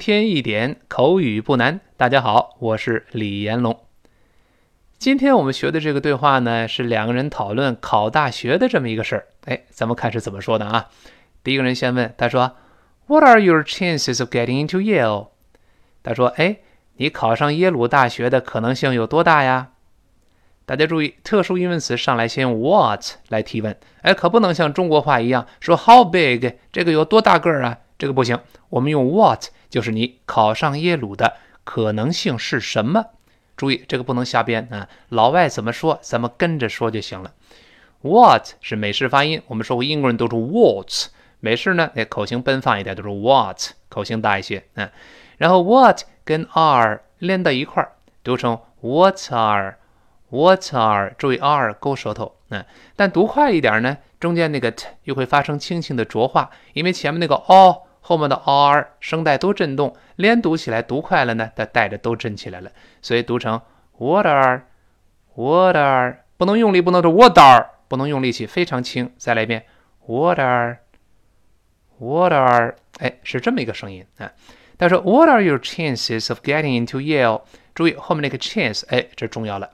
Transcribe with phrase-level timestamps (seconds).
[0.00, 1.78] 一天一点口语不难。
[1.98, 3.80] 大家好，我是李延龙。
[4.96, 9.26] 今天我们学的这个对话呢，是两个人讨论考大学的这么一个事儿。
[9.44, 10.88] 哎，咱们看是怎么说的啊？
[11.44, 12.56] 第一个人先问，他说
[13.08, 15.28] ：“What are your chances of getting into Yale？”
[16.02, 16.60] 他说：“哎，
[16.96, 19.72] 你考上耶鲁大学的可能性有多大呀？”
[20.64, 23.76] 大家注意，特殊疑问词上来先用 what 来提问。
[24.00, 27.76] 哎，可不能像中国话一样说 how big，这个有多大个儿啊？
[27.98, 29.48] 这个不行，我们用 what。
[29.70, 33.06] 就是你考上耶鲁的可能性是什么？
[33.56, 34.88] 注意这个不能瞎编啊！
[35.10, 37.32] 老外怎么说，咱们跟着说就行了。
[38.00, 40.88] What 是美式发音，我们说过英国人都说 what，
[41.40, 43.58] 美式呢，那口型奔放一点，都是 what，
[43.90, 44.90] 口型大一些啊。
[45.36, 47.92] 然后 what 跟 are 连到一块儿，
[48.24, 52.64] 读成 what are，what are，注意 are 勾舌头嗯。
[52.96, 57.82] 但读快一点呢，中间那个 t 又会发生轻轻的浊化，因为前面那个 o。
[58.00, 63.62] 后面的 r 声带都震动，连读起来读快了呢，它带着都震起来了，所以读成
[63.98, 69.12] water，water，不能用力，不能说 water，不能用力气，非常轻。
[69.16, 69.64] 再来一遍
[70.06, 74.32] water，water，哎，是这么一个声音啊。
[74.78, 77.42] 他说 What are your chances of getting into Yale？
[77.74, 79.70] 注意后面那个 chance，哎，这重要了。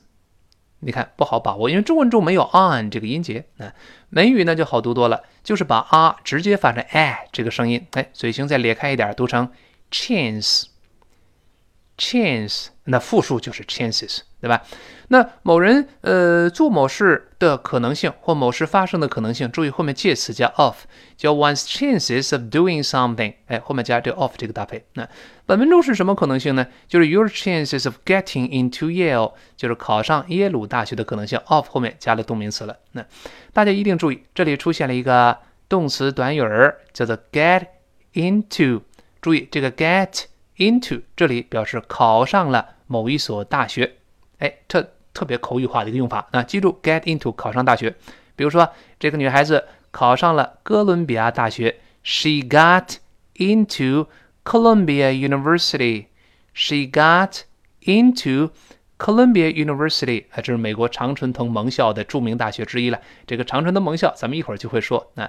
[0.81, 3.47] 你看不好把握，因为中文中没有 on 这个音节。
[3.57, 3.73] 那
[4.11, 9.51] 美语呢就好读多了，就是把啊直接发成哎这个声音，哎，嘴型再咧开一点，读成
[9.91, 14.21] chance，chance，那复数就是 chances。
[14.41, 14.63] 对吧？
[15.09, 20.85] 那某人呃做某事的可能性或某事发生的可能性，注意后面介词加 of，
[21.17, 23.35] 叫 one's chances of doing something。
[23.47, 24.85] 哎，后面加这个 of 这个搭配。
[24.95, 25.09] 那
[25.45, 26.69] 本文中是什么可能性呢？
[26.87, 31.37] 就是 your chances of getting into Yale，就是考上耶鲁大学的可能性。
[31.47, 32.77] of 后面加了动名词了。
[32.93, 33.05] 那
[33.53, 35.37] 大家一定注意，这里出现了一个
[35.69, 37.67] 动词短语儿，叫做 get
[38.15, 38.83] into。
[39.21, 40.25] 注意这个 get
[40.57, 43.97] into，这里表示考上了某一所大学。
[44.39, 46.43] 哎，特特别口语化的一个用法啊！
[46.43, 47.95] 记住，get into 考上大学。
[48.37, 48.69] 比如说，
[49.01, 52.99] 这个女孩子考上了哥伦比亚大学，She got
[53.35, 54.07] into
[54.45, 56.07] Columbia University.
[56.55, 57.41] She got
[57.83, 58.51] into
[58.97, 63.01] Columbia University 啊，这是美国常春藤盟校的著名大学之一了。
[63.27, 65.11] 这个常春藤盟校，咱们一会儿就会说。
[65.15, 65.29] 那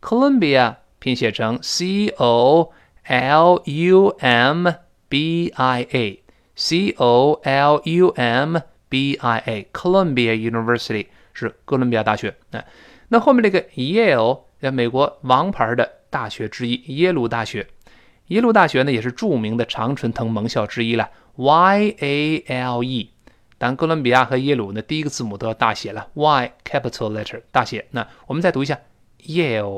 [0.00, 2.72] Columbia 拼写成 C O
[3.06, 4.68] L U M
[5.08, 6.22] B I A。
[6.58, 8.56] C O L U M
[8.88, 12.34] B I A，Columbia University 是哥伦比亚大学。
[12.50, 12.64] 那，
[13.08, 17.66] 那后面这个 Yale 在美国王牌的大学之一，耶鲁大学。
[18.28, 23.10] 耶鲁大学呢也是著名的常春藤盟校之一了，Y A L E。
[23.58, 27.86] 但哥伦比亚和耶鲁呢，第一个字母都要大写了，Y capital letter 大写。
[27.90, 28.80] 那我们再读一下
[29.26, 29.76] Yale，Yale。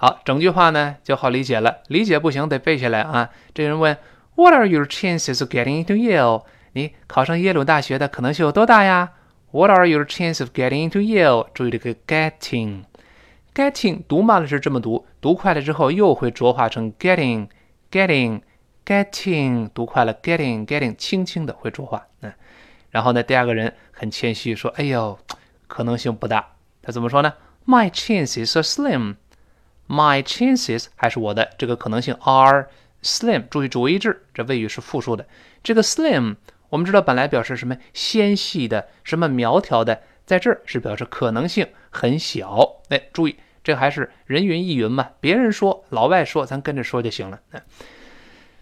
[0.00, 1.78] 好，整句话呢就好理解了。
[1.88, 3.30] 理解不行，得背下来啊。
[3.52, 3.96] 这人问
[4.36, 6.44] ：What are your chances of getting into Yale？
[6.74, 9.10] 你考上耶鲁大学的可能性有多大呀
[9.50, 11.48] ？What are your chances of getting into Yale？
[11.52, 19.68] 注意这个 getting，getting 读慢了是这么读，读快了之后又会浊化成 getting，getting，getting。
[19.74, 22.06] 读快了 getting，getting，轻轻的会浊化。
[22.20, 22.32] 嗯，
[22.90, 25.18] 然后呢，第二个人很谦虚说：“哎呦，
[25.66, 27.34] 可能性不大。”他怎么说呢
[27.66, 29.16] ？My chances are slim。
[29.88, 32.68] My chances 还是我的这个可能性 are
[33.02, 33.48] slim。
[33.48, 35.26] 注意主谓制，这谓语是复数的。
[35.62, 36.36] 这个 slim
[36.68, 42.82] 我们知道本来表示什么纤细的，什么苗条的，在这儿是表示可能性很小。
[42.90, 47.40] 哎，注意这还是人云亦云嘛，别人说，老外说，咱跟着说就行了。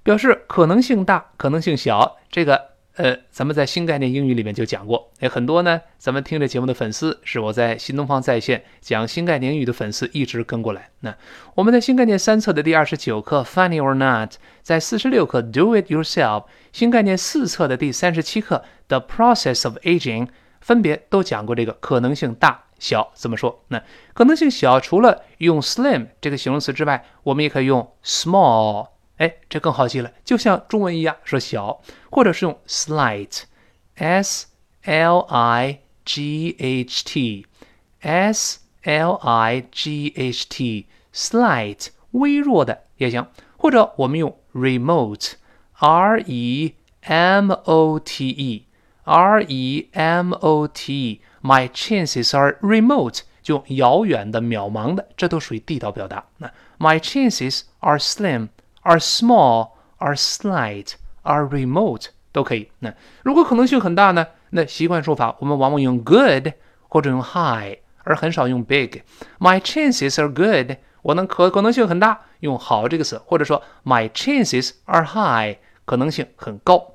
[0.02, 2.75] 表示可能性大，可能性小，这个。
[2.96, 10.88] 呃，咱们在新概念英语里面就讲过，哎，很多呢，咱们听着节目的粉丝是我在新东方在线讲新概念英语的粉丝，一直跟过来。
[11.00, 11.14] 那
[11.54, 20.28] 我们在新概念三册的第二十九课 Funny or Not，在四十六课 Do It Yourself，新概念四册的第三十七课 The Process of Aging，
[20.62, 23.62] 分别都讲过这个可能性大小怎么说。
[23.68, 23.82] 那
[24.14, 28.88] 可能性小，除了用 slim 这个形容词之外，我们也可以用 small。
[29.18, 31.80] 哎，这更好记了，就像中文一样，说小，
[32.10, 34.48] 或者是用 slight，s
[34.84, 43.26] l i g h t，s l i g h t，slight，微弱的也行，
[43.56, 56.26] 或者我们用 remote，r e m o t e，r e m o t e，my chances are remote，就遥远的、渺茫的，这都属于地道表达。
[56.36, 58.48] 那 my chances are slim。
[58.86, 60.92] Are small, are slight,
[61.22, 62.70] are remote 都可以。
[62.78, 64.26] 那如果可能性很大呢？
[64.50, 66.52] 那习惯说法我们往往用 good
[66.88, 69.02] 或者用 high，而很少用 big。
[69.40, 76.92] My chances are good，我能可可能性很大，用好这个词，或者说 My chances are high，可能性很高。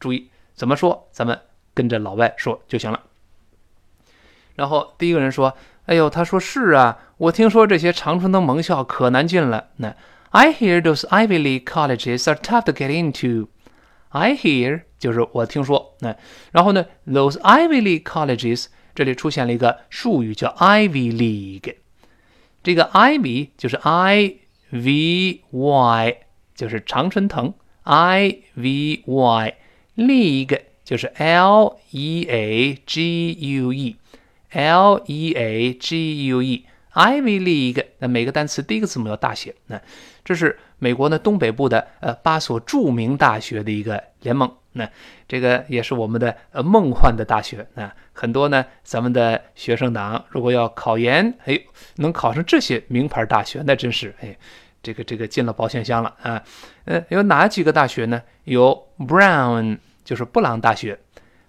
[0.00, 1.38] 注意怎么说，咱们
[1.74, 3.00] 跟着老外说就行了。
[4.54, 5.54] 然后第一个人说
[5.86, 9.94] ：“哎呦，他说是啊，我听说这些常春藤盟校可难进了。”那
[10.33, 13.47] I hear those Ivy League colleges are tough to get into.
[14.09, 16.15] I hear 就是我听说，那
[16.51, 21.75] 然后呢，those Ivy League colleges 这里出现了一个术语叫 Ivy League，
[22.61, 24.35] 这个 Ivy 就是 I
[24.71, 26.17] V Y
[26.55, 27.53] 就是常春藤，
[27.83, 29.53] I V Y
[29.95, 33.95] League 就是 L E A G U E
[34.51, 39.80] L E A G U E Ivy League，那每个单词第一个字母要大写，那。
[40.24, 44.88] 这是美国呢东北部的呃八所著名大学的一个联盟，那
[45.28, 51.60] 这个也是我们的呃梦幻的大学那很多呢咱们的学生党如果要考研，哎，
[51.96, 54.34] 能考上这些名牌大学，那真是哎，
[54.82, 56.42] 这个这个进了保险箱了啊。
[56.86, 58.22] 呃，有哪几个大学呢？
[58.44, 59.76] 有 Brown，
[60.06, 60.98] 就是布朗大学，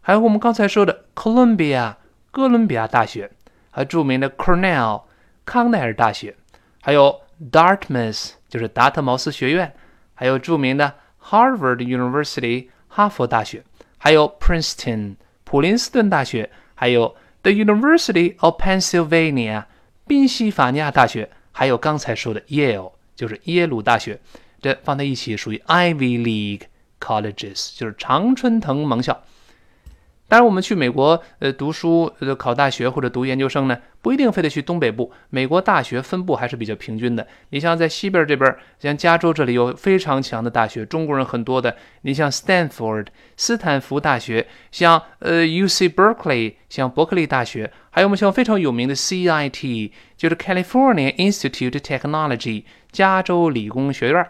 [0.01, 1.95] 还有我们刚才说的 Columbia，
[2.29, 3.31] 哥伦比亚大学，
[3.71, 5.03] 还有著名的 Cornell，
[5.45, 6.35] 康奈尔大学，
[6.81, 7.21] 还有
[7.51, 8.31] Dartmouth。
[8.47, 9.75] 就是达特茅斯学院，
[10.13, 13.61] 还有著名的 Harvard University 哈佛大学，
[13.97, 19.65] 还有 Princeton 普林斯顿大学，还有 The University of Pennsylvania
[20.07, 24.21] 宾夕法尼亚大学，还有刚才说的 Yale 就是耶鲁大学，
[24.61, 26.67] 这放在一起属于 Ivy League
[27.01, 29.21] colleges，就是常春藤盟校。
[30.27, 35.11] 当然，我们去美国呃读书、呃考大学或者读研究生呢，不一定非得去东北部。
[35.29, 37.27] 美国大学分布还是比较平均的。
[37.51, 41.75] 你像在西边这边，像加州这里有非常强的大学，中国人很多的。
[42.01, 43.05] 你像 Stanford
[43.37, 54.27] 斯坦福大学，像呃 U C Berkeley 像伯克利大学，还有我们像非常有名的 C I T 就是 California Institute Technology 加州理工学院。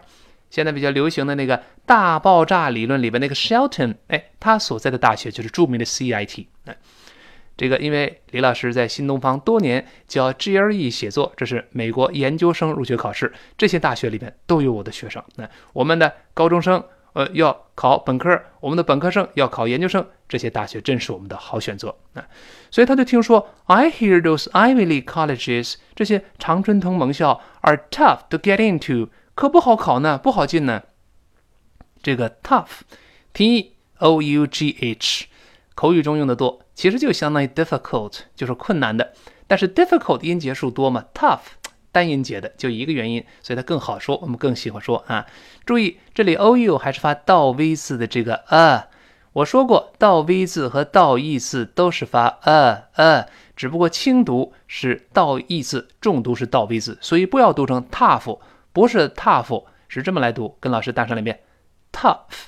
[0.48, 6.46] 现在比较流行的那个大爆炸理论里边那个 Shelton，哎，他所在的大学就是著名的 CIT。
[6.64, 6.76] 哎，
[7.56, 15.22] 这个因为李老师在新东方多年教 GRE 写作，这是美国研究生入学考试，这些大学里边都有我的学生。
[15.36, 21.94] 那我们的高中生呃要考本科，我们的本科生要考研究生，这些大学真是我们的好选择。
[22.14, 22.24] 啊，
[22.70, 29.08] 所以他就听说 I hear those Ivy League colleges，这些常春藤盟校 are tough to get into。
[29.36, 30.82] 可不好考呢，不好进呢。
[32.02, 35.26] 这个 tough，t o u g h，
[35.74, 39.12] 口语中用的多，其实就相当于 difficult，就是困难的。
[39.46, 41.40] 但是 difficult 音节数多嘛，tough
[41.92, 45.26] 单音节的，就一个原因，所以它更好说，我们更喜欢说啊。
[45.66, 48.88] 注意这里 o u 还是发倒 v 字的这个 a，
[49.34, 58.38] 我说过倒 v 字和倒 e 字都是发 a a，只不过轻读是倒 e 字，重读是倒 v 字，所以不要读成 tough。
[58.76, 60.58] 不是 tough，是这么来读。
[60.60, 61.40] 跟老师大声一遍
[61.92, 62.42] ，tough，tough。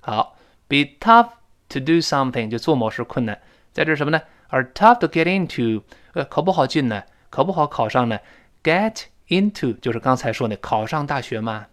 [0.00, 0.38] 好
[0.68, 1.32] ，be tough
[1.68, 3.38] to do something 就做某事困难，
[3.74, 4.22] 在这什么呢？
[4.48, 5.82] 而 tough to get into，
[6.14, 8.18] 呃，考不好进呢，考不好考上呢。
[8.62, 11.66] get into 就是刚才说的考上大学嘛。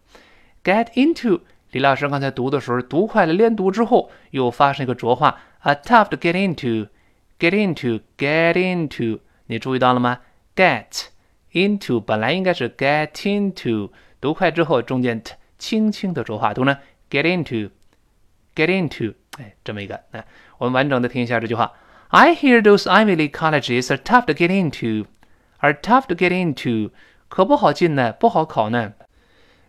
[0.66, 1.40] get into，
[1.72, 10.20] 李老师刚才读的时候读快了，连读之后又发生一个浊化，a tough to get into，get into，get into，你注意到了吗
[10.59, 11.07] ？get
[11.53, 16.79] into 本来应该是 get into，读快之后中间 t 轻轻的浊化，读呢
[17.11, 20.01] get into，get into，哎，这么一个。
[20.11, 20.25] 来，
[20.59, 21.73] 我们完整的听一下这句话
[22.09, 25.07] I hear those Ivy League colleges are tough to get into.
[25.59, 26.91] Are tough to get into，
[27.29, 28.93] 可不好进呢，不好考呢。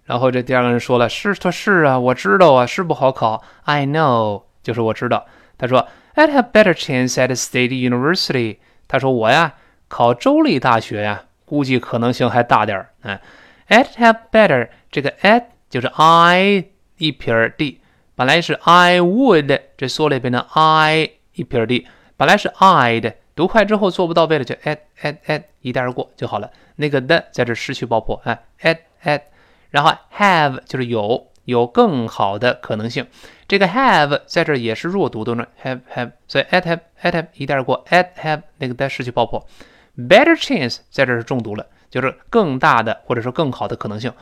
[0.03, 3.41] 然后这第二个人说了，是，他是啊，我知道啊，是不好考。
[3.63, 5.25] I know，就是我知道。
[5.57, 8.57] 他说，I'd have better chance at a state university。
[8.89, 9.53] 他说我呀，
[9.90, 12.90] 考州立大学呀，估计可能性还大点儿。
[13.02, 13.18] 嗯
[13.66, 16.66] ，it have better，这个 at 就是 I
[16.96, 17.80] 一撇 d，
[18.14, 26.50] 本来是 I would，这缩了变成 I 一撇 d，本来是 I'd，读快之后做不到位了，就 at at at 一带而过就好了。
[26.76, 29.22] 那个的在这失去爆破，哎，at at，
[29.70, 33.06] 然后 have 就是有有更好的可能性。
[33.48, 39.44] 这个 have 在这也是弱读的呢，have have，所以 at have at have 一带而过，at have 那个的失去爆破。
[40.08, 44.12] Better chance 在这是重读了，就是更大的或者说更好的可能性。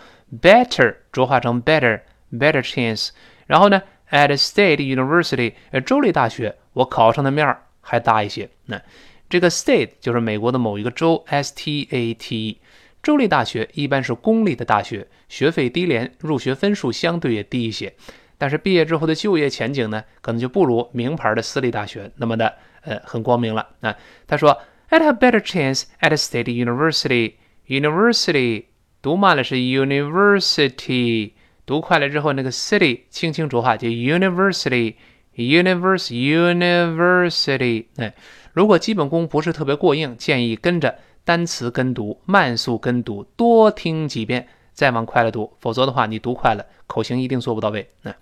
[0.40, 2.00] better 浊化成 better
[2.32, 3.11] better chance，
[3.47, 8.49] 然后呢，at state university，呃，州立大学，我考上的面儿还大一些。
[8.66, 8.80] 那
[9.28, 12.61] 这个 state 就是美国的某一个州，s t a t e。
[13.02, 17.94] 州立大学一般是公立的大学，学费低廉，入学分数相对也低一些。
[18.37, 23.97] 但是毕业之后的就业前景呢，可能就不如名牌的私立大学那么的呃很光明了啊。
[24.26, 24.58] 他说
[24.90, 27.35] ，I'd have better chance at a state university.
[27.66, 28.64] University
[29.02, 31.33] 读慢了是 university，
[31.66, 34.95] 读快了之后那个 city 轻轻浊化就 university。
[35.37, 38.12] Universe University，哎，
[38.52, 45.52] 如果基本功不是特别过硬，建议跟着单词跟读，慢速跟读，多听几遍，再往快了读。
[45.61, 47.88] 否则的话，你读快了，口型一定做不到位。
[48.02, 48.12] 那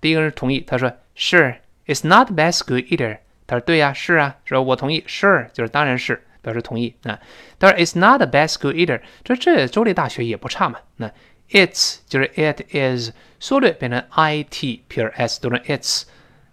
[0.00, 5.04] 第一个人同意，他说：“Sure，it's not bad school either。”他说：“对呀，是啊，说我同意。
[5.08, 7.18] ”Sure 就是当然是表示同意啊。
[7.58, 10.78] 他说：“It's not a bad school either。”这这州立大学也不差嘛。
[10.96, 11.10] 那
[11.50, 16.04] It's 就是 It is 缩略变成 it 撇 s 读成 It's。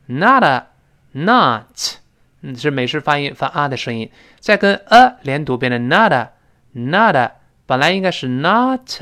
[0.05, 0.67] Not a,
[1.13, 1.95] not，
[2.41, 6.33] 嗯，是美式发音发啊的声音，再跟 a 连读变成 not a,
[6.73, 7.31] not a，
[7.65, 9.01] 本来应该是 not，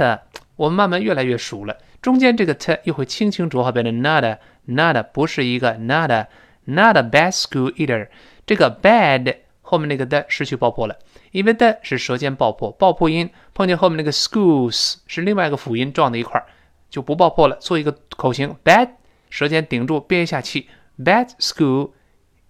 [0.57, 6.27] 我们慢慢越来越熟了，中间这个 t 又会轻轻浊化变成 not a, not a，不是一个 not a,
[6.65, 8.07] not a bad school either。
[8.45, 10.95] 这个 bad 后面那个的失去爆破了，
[11.31, 16.45] 因为的是舌尖爆破，爆破音碰见后面那个 schools 是另外一个辅音撞在一块儿
[16.89, 18.89] 就不爆破了，做一个口型 bad，
[19.29, 20.67] 舌尖顶住憋一下气。
[20.99, 21.91] Bad school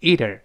[0.02, 0.42] either，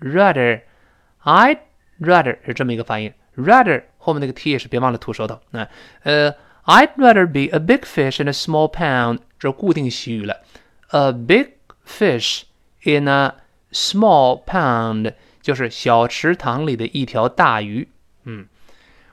[0.02, 1.60] rather，I'd
[2.00, 5.39] rather 是这么一个发音 ，rather 后面那个 t 也是别忘了吐舌头。
[5.51, 5.69] 那
[6.03, 6.33] 呃
[6.65, 9.19] ，I'd rather be a big fish in a small pond。
[9.39, 10.43] 这固定习语了。
[10.89, 11.49] A big
[11.87, 12.43] fish
[12.85, 13.35] in a
[13.73, 15.13] small pond，
[15.43, 17.89] 就是小池塘里的一条大鱼。
[18.25, 18.47] 嗯，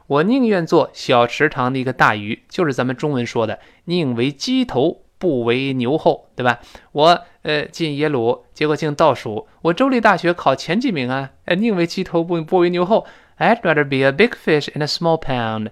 [0.07, 6.59] 我宁愿做小池塘的一个大鱼，就是咱们中文说的“宁为鸡头不为牛后”，对吧？
[6.93, 13.05] 我呃进耶鲁，结果进倒数；我州立大学考前几名啊，呃宁为鸡头不不为牛后。
[13.40, 15.70] I'd rather be a big fish in a small pond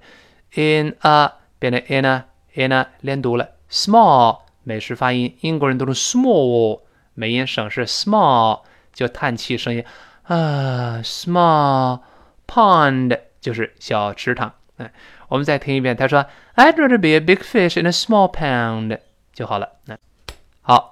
[0.54, 2.24] in a 变成 in a
[2.54, 4.40] in a 连读了 small。
[4.66, 6.80] 美式发音，英国人都是 small，
[7.12, 8.62] 美音省是 small，
[8.94, 9.84] 就叹气声音
[10.22, 12.00] 啊，small
[12.46, 14.50] pond 就是小池塘。
[14.78, 14.90] 哎，
[15.28, 16.24] 我们再听一遍，他说，
[16.56, 18.98] I'd rather be a big fish in a small pond
[19.34, 19.68] 就好了。
[19.84, 19.98] 那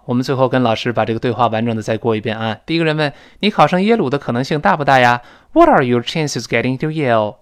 [0.08, 2.58] 我们最后跟老师把这个对话完整的再过一遍啊。
[2.66, 5.22] 第一个人问你考上耶鲁的可能性大不大呀
[5.52, 7.40] ？What are your chances getting to Yale？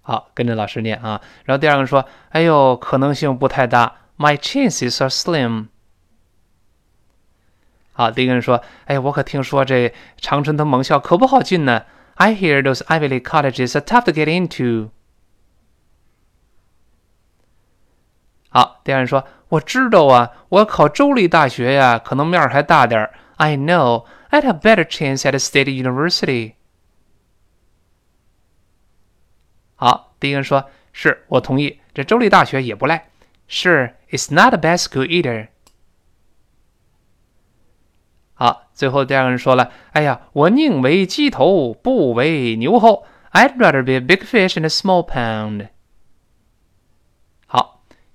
[0.00, 1.20] 好，跟着老师念啊。
[1.44, 5.66] 然后第二个人说：“哎呦，可能性不太大，My chances are slim。”
[7.92, 11.84] 好，第一个人说：“哎，我可听说这长春藤盟校可不好进呢。
[12.14, 14.88] I hear those Ivy League colleges are tough to get into。”
[18.48, 23.12] 好，第二人说：“我知道啊，我要考州立大学呀，可能面儿还大点儿。
[23.36, 26.54] I know I'd have better chance at a state university。”
[29.76, 33.10] 好，第一个人说：“是我同意，这州立大学也不赖。”
[33.46, 35.48] 是，It's not a bad school either。
[38.32, 43.04] 好，最后第二个人说了：“哎呀，我宁为鸡头，不为牛后。
[43.32, 45.68] I'd rather be a big fish in a small pond。”